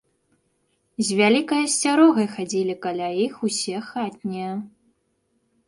[1.09, 4.51] З вялікай асцярогай хадзілі каля іх усе хатнія.